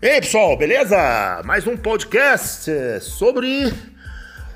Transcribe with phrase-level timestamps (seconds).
[0.00, 1.42] E aí, pessoal, beleza?
[1.44, 3.74] Mais um podcast sobre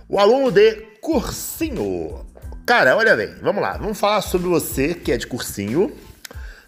[0.08, 2.24] o aluno de cursinho.
[2.64, 5.92] Cara, olha bem, vamos lá, vamos falar sobre você que é de cursinho,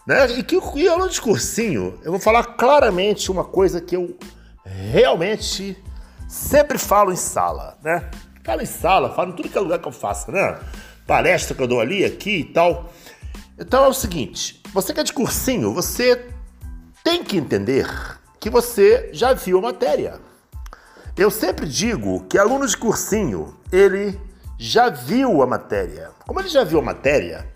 [0.05, 0.27] né?
[0.33, 4.19] E que e aluno de cursinho, eu vou falar claramente uma coisa que eu
[4.65, 5.81] realmente
[6.29, 8.11] sempre falo em sala, né?
[8.43, 10.59] Falo em sala, falo em tudo que é lugar que eu faço, né?
[11.07, 12.93] Palestra que eu dou ali, aqui e tal.
[13.57, 16.27] Então é o seguinte, você que é de cursinho, você
[17.05, 17.87] tem que entender
[18.45, 20.21] que você já viu a matéria.
[21.17, 24.21] Eu sempre digo que aluno de cursinho, ele
[24.59, 26.11] já viu a matéria.
[26.27, 27.49] Como ele já viu a matéria,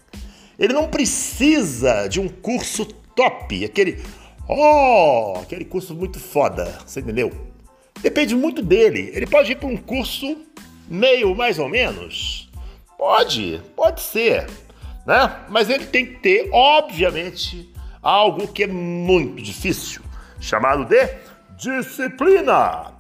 [0.59, 4.03] ele não precisa de um curso top, aquele
[4.49, 7.31] oh, aquele curso muito foda, você entendeu?
[8.01, 9.11] Depende muito dele.
[9.13, 10.39] Ele pode ir para um curso
[10.89, 12.51] meio mais ou menos.
[12.97, 14.47] Pode, pode ser
[15.09, 15.39] né?
[15.49, 20.03] Mas ele tem que ter, obviamente, algo que é muito difícil,
[20.41, 21.09] chamado de
[21.57, 22.93] disciplina.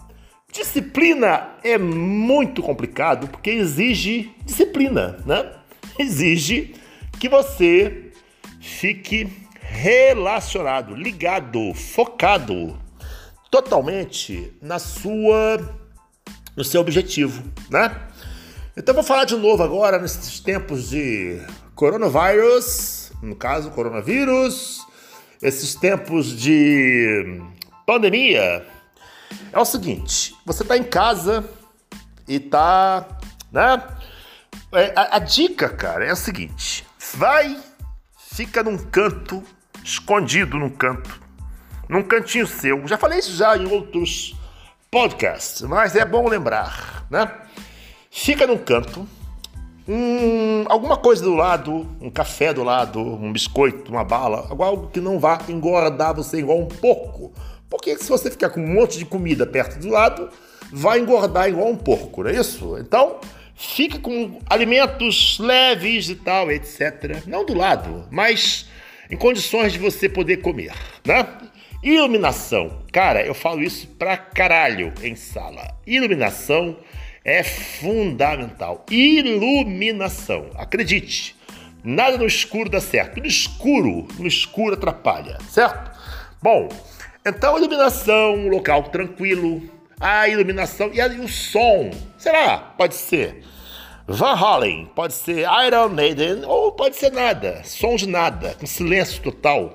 [0.50, 5.52] Disciplina é muito complicado porque exige disciplina, né?
[5.98, 6.74] Exige
[7.18, 8.12] que você
[8.60, 9.28] fique
[9.60, 12.78] relacionado, ligado, focado
[13.50, 15.58] totalmente na sua
[16.56, 17.94] no seu objetivo, né?
[18.76, 21.40] Então vou falar de novo agora nesses tempos de
[21.74, 24.84] coronavírus, no caso, coronavírus,
[25.42, 27.40] esses tempos de
[27.86, 28.66] pandemia,
[29.52, 31.48] é o seguinte: você está em casa
[32.26, 33.06] e tá,
[33.52, 33.82] né?
[34.72, 37.58] É, a, a dica, cara, é a seguinte: vai,
[38.16, 39.42] fica num canto,
[39.82, 41.20] escondido num canto,
[41.88, 42.86] num cantinho seu.
[42.86, 44.36] Já falei isso já em outros
[44.90, 47.30] podcasts, mas é bom lembrar, né?
[48.10, 49.06] Fica num canto
[49.88, 55.00] um, alguma coisa do lado, um café do lado, um biscoito, uma bala, algo que
[55.00, 57.32] não vá engordar você igual um porco.
[57.70, 60.28] Porque se você ficar com um monte de comida perto do lado,
[60.70, 62.76] vai engordar igual um porco, não é isso?
[62.78, 63.18] Então,
[63.54, 67.22] fica com alimentos leves e tal, etc.
[67.26, 68.68] Não do lado, mas
[69.10, 70.72] em condições de você poder comer,
[71.04, 71.26] né?
[71.82, 72.82] Iluminação.
[72.92, 75.76] Cara, eu falo isso pra caralho em sala.
[75.86, 76.76] Iluminação
[77.28, 78.86] é fundamental.
[78.90, 80.46] Iluminação.
[80.56, 81.36] Acredite,
[81.84, 83.20] nada no escuro dá certo.
[83.20, 85.90] No escuro, no escuro atrapalha, certo?
[86.42, 86.68] Bom,
[87.26, 89.62] então iluminação, um local tranquilo,
[90.00, 91.90] a iluminação e o som.
[92.16, 92.56] Será?
[92.56, 93.44] Pode ser
[94.06, 99.22] Van Halen, pode ser Iron Maiden ou pode ser nada, som de nada, com silêncio
[99.22, 99.70] total.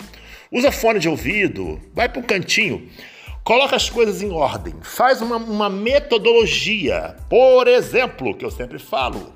[0.52, 2.90] Usa fone de ouvido, vai para um cantinho.
[3.44, 7.18] Coloca as coisas em ordem, faz uma, uma metodologia.
[7.30, 9.34] Por exemplo, que eu sempre falo,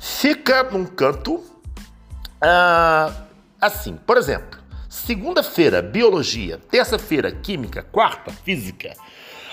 [0.00, 3.14] fica num canto uh,
[3.60, 4.58] assim, por exemplo,
[4.88, 8.94] segunda-feira, biologia, terça-feira, química, quarta, física.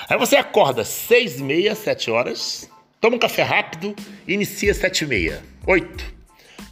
[0.09, 2.67] Aí você acorda seis e meia, sete horas,
[2.99, 3.95] toma um café rápido,
[4.27, 6.03] inicia sete e meia, oito.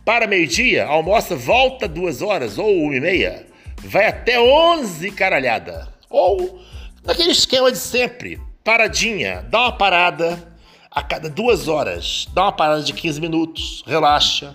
[0.03, 3.45] Para meio-dia, almoça, volta duas horas ou uma e meia,
[3.77, 5.87] vai até onze caralhada.
[6.09, 6.59] Ou
[7.03, 10.55] Naquele esquema de sempre, paradinha, dá uma parada
[10.91, 14.53] a cada duas horas, dá uma parada de 15 minutos, relaxa.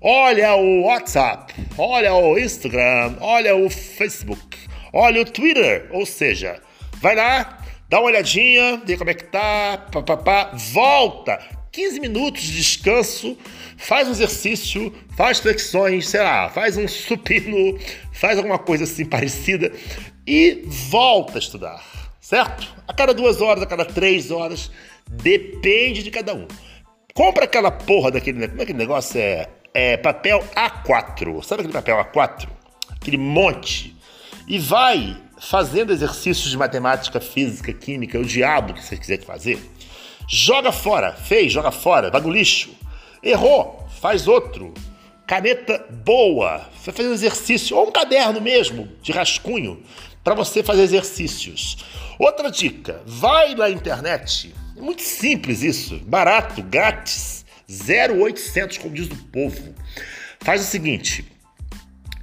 [0.00, 4.56] Olha o WhatsApp, olha o Instagram, olha o Facebook,
[4.92, 6.62] olha o Twitter, ou seja,
[7.02, 7.58] vai lá,
[7.88, 11.40] dá uma olhadinha, vê como é que tá, papapá, volta,
[11.72, 13.36] 15 minutos de descanso,
[13.76, 17.76] faz um exercício, faz flexões, sei lá, faz um supino,
[18.12, 19.72] faz alguma coisa assim parecida
[20.30, 21.84] e volta a estudar,
[22.20, 22.64] certo?
[22.86, 24.70] A cada duas horas, a cada três horas,
[25.08, 26.46] depende de cada um.
[27.12, 28.46] Compra aquela porra daquele.
[28.46, 29.48] Como é que negócio é?
[29.74, 31.42] É papel A4.
[31.42, 32.48] Sabe aquele papel A4?
[32.90, 33.96] Aquele monte.
[34.46, 39.58] E vai fazendo exercícios de matemática, física, química, o diabo que você quiser fazer.
[40.28, 41.12] Joga fora.
[41.12, 42.08] Fez, joga fora.
[42.08, 42.70] Vai no lixo.
[43.20, 44.72] Errou, faz outro.
[45.26, 46.68] Caneta boa.
[46.84, 47.76] Vai fazer um exercício.
[47.76, 49.82] Ou um caderno mesmo, de rascunho
[50.22, 51.78] para você fazer exercícios.
[52.18, 54.54] Outra dica: vai na internet.
[54.76, 59.74] É muito simples isso, barato, grátis, 0800, como diz o povo.
[60.40, 61.24] Faz o seguinte.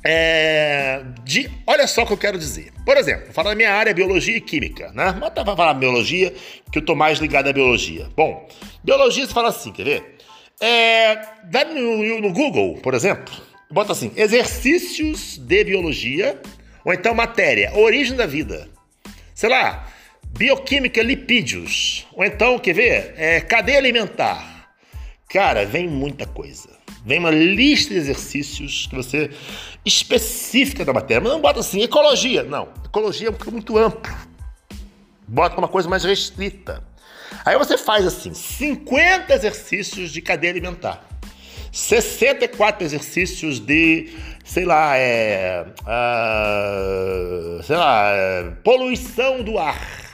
[0.04, 2.72] É, de, olha só o que eu quero dizer.
[2.86, 5.16] Por exemplo, vou falar da minha área biologia e química, né?
[5.20, 6.34] Mas para falar biologia,
[6.72, 8.08] que eu tô mais ligado à biologia.
[8.16, 8.48] Bom,
[8.84, 10.18] biologia você fala assim, quer ver?
[10.62, 11.22] É,
[11.74, 13.34] no, no Google, por exemplo,
[13.70, 16.42] bota assim: exercícios de biologia
[16.88, 18.70] ou então matéria, origem da vida.
[19.36, 19.90] Sei lá,
[20.30, 22.08] bioquímica, lipídios.
[22.14, 23.14] Ou então, quer ver?
[23.18, 24.70] É, cadeia alimentar.
[25.28, 26.70] Cara, vem muita coisa.
[27.06, 29.30] Vem uma lista de exercícios que você
[29.84, 31.20] específica da matéria.
[31.20, 32.44] Mas não bota assim, ecologia.
[32.44, 34.16] Não, ecologia é muito amplo.
[35.28, 36.82] Bota uma coisa mais restrita.
[37.44, 41.06] Aí você faz assim: 50 exercícios de cadeia alimentar.
[41.72, 44.10] 64 exercícios de,
[44.44, 50.08] sei lá, é, uh, sei lá, é, poluição do ar.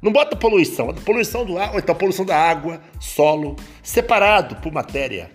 [0.00, 4.72] Não bota poluição, bota poluição do ar, ou então poluição da água, solo, separado por
[4.72, 5.30] matéria.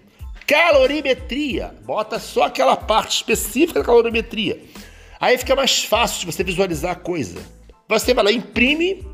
[0.47, 4.61] Calorimetria, bota só aquela parte específica da calorimetria.
[5.19, 7.41] Aí fica mais fácil de você visualizar a coisa.
[7.87, 9.05] Você vai lá, imprime,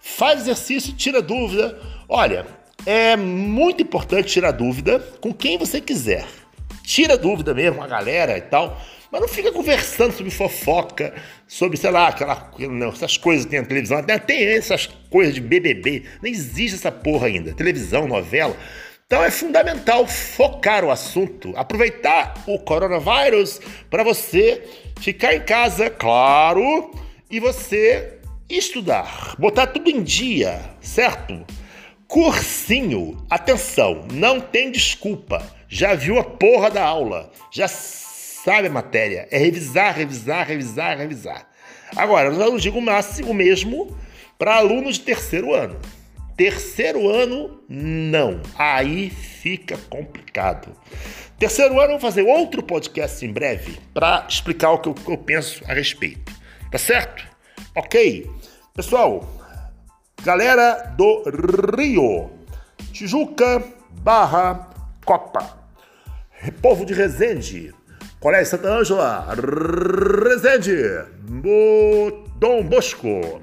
[0.00, 1.78] faz exercício, tira dúvida.
[2.08, 2.46] Olha,
[2.86, 6.26] é muito importante tirar dúvida com quem você quiser.
[6.82, 8.80] Tira dúvida mesmo, a galera e tal.
[9.10, 11.14] Mas não fica conversando sobre fofoca,
[11.46, 13.98] sobre, sei lá, aquela, não, essas coisas que tem na televisão.
[13.98, 16.04] Até tem essas coisas de BBB.
[16.20, 17.54] Nem existe essa porra ainda.
[17.54, 18.56] Televisão, novela.
[19.06, 24.64] Então é fundamental focar o assunto, aproveitar o coronavírus para você
[24.98, 26.90] ficar em casa, claro,
[27.30, 31.44] e você estudar, botar tudo em dia, certo?
[32.14, 35.44] Cursinho, atenção, não tem desculpa.
[35.68, 39.26] Já viu a porra da aula, já sabe a matéria.
[39.32, 41.48] É revisar, revisar, revisar, revisar.
[41.96, 43.98] Agora, eu não digo o mesmo
[44.38, 45.76] para alunos de terceiro ano.
[46.36, 48.40] Terceiro ano, não.
[48.56, 50.68] Aí fica complicado.
[51.36, 55.18] Terceiro ano, eu vou fazer outro podcast em breve para explicar o que eu, eu
[55.18, 56.32] penso a respeito.
[56.70, 57.26] Tá certo?
[57.74, 58.30] Ok?
[58.72, 59.28] Pessoal,
[60.24, 61.22] Galera do
[61.76, 62.30] Rio,
[62.92, 63.62] Tijuca
[64.00, 64.70] barra
[65.04, 65.54] Copa.
[66.62, 67.74] Povo de Resende,
[68.20, 69.28] Colégio Santa Ângela,
[70.26, 71.04] Resende,
[72.38, 73.42] Dom Bosco.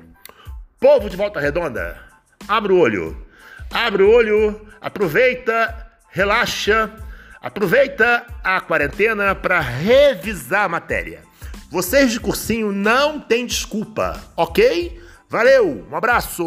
[0.80, 2.00] Povo de Volta Redonda,
[2.48, 3.28] abre o olho.
[3.72, 6.92] Abre o olho, aproveita, relaxa,
[7.40, 11.22] aproveita a quarentena para revisar a matéria.
[11.70, 15.00] Vocês de cursinho não têm desculpa, ok?
[15.32, 16.44] Valeu, um abraço!